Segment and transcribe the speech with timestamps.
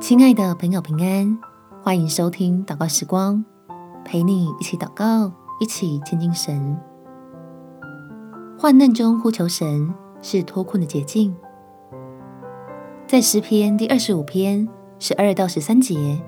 [0.00, 1.38] 亲爱的朋友，平安，
[1.82, 3.44] 欢迎收听祷告时光，
[4.02, 5.30] 陪你一起祷告，
[5.60, 6.74] 一起亲近神。
[8.58, 9.92] 患难中呼求神
[10.22, 11.36] 是脱困的捷径。
[13.06, 14.66] 在诗篇第二十五篇
[14.98, 16.18] 十二到十三节，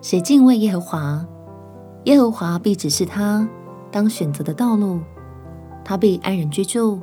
[0.00, 1.26] 谁敬畏耶和华，
[2.04, 3.46] 耶和华必指示他
[3.90, 5.00] 当选择的道路，
[5.84, 7.00] 他必安然居住，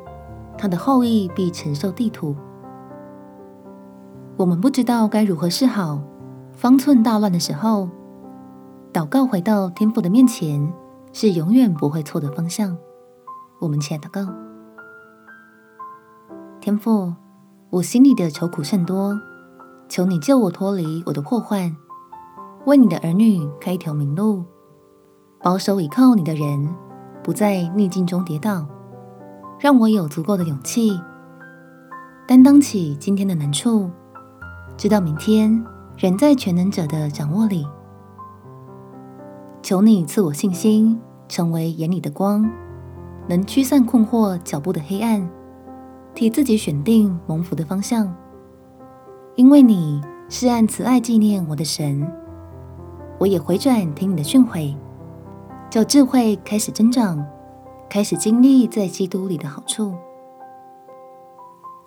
[0.58, 2.34] 他的后裔必承受地土。
[4.42, 6.02] 我们不知道该如何是好，
[6.52, 7.88] 方寸大乱的时候，
[8.92, 10.74] 祷告回到天父的面前
[11.14, 12.76] 是永远不会错的方向。
[13.60, 14.34] 我们起来祷告，
[16.60, 17.14] 天父，
[17.70, 19.16] 我心里的愁苦甚多，
[19.88, 21.76] 求你救我脱离我的祸患，
[22.66, 24.44] 为你的儿女开一条明路，
[25.44, 26.68] 保守倚靠你的人
[27.22, 28.66] 不在逆境中跌倒，
[29.60, 31.00] 让我有足够的勇气
[32.28, 33.92] 担当起今天的难处。
[34.78, 35.64] 直到明天
[35.98, 37.68] 仍在全能者的掌握里，
[39.62, 42.50] 求你赐我信心，成为眼里的光，
[43.28, 45.30] 能驱散困惑脚步的黑暗，
[46.16, 48.12] 替自己选定蒙福的方向。
[49.36, 52.06] 因为你是按慈爱纪念我的神，
[53.20, 54.76] 我也回转听你的训诲，
[55.70, 57.24] 叫智慧开始增长，
[57.88, 59.94] 开始经历在基督里的好处，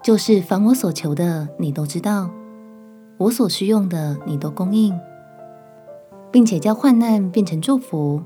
[0.02, 2.30] 就是凡我所求的，你都知道。
[3.16, 4.98] 我所需用的，你都供应，
[6.32, 8.20] 并且将患难变成祝福，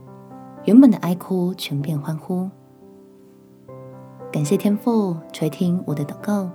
[0.65, 2.49] 原本的哀哭全变欢呼。
[4.33, 6.51] 感谢天父垂听我的祷告，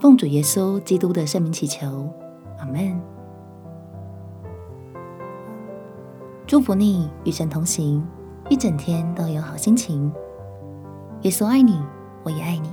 [0.00, 2.08] 奉主耶稣基督的圣名祈求，
[2.58, 3.00] 阿门。
[6.46, 8.06] 祝福你与神同行，
[8.48, 10.12] 一整天都有好心情。
[11.22, 11.80] 耶稣爱你，
[12.22, 12.70] 我也爱你。